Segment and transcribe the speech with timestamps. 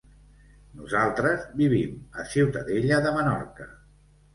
[0.79, 1.95] Nosaltres vivim
[2.25, 3.75] a Ciutadella de Menorca.